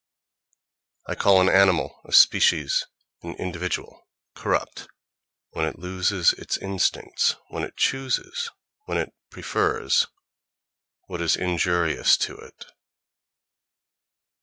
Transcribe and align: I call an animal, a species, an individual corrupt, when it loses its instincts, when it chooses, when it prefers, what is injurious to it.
I 1.05 1.13
call 1.13 1.41
an 1.41 1.47
animal, 1.49 2.01
a 2.05 2.11
species, 2.11 2.87
an 3.21 3.35
individual 3.35 4.07
corrupt, 4.33 4.87
when 5.51 5.67
it 5.67 5.77
loses 5.77 6.33
its 6.39 6.57
instincts, 6.57 7.35
when 7.49 7.61
it 7.61 7.77
chooses, 7.77 8.49
when 8.85 8.97
it 8.97 9.13
prefers, 9.29 10.07
what 11.05 11.21
is 11.21 11.35
injurious 11.35 12.17
to 12.25 12.35
it. 12.39 12.65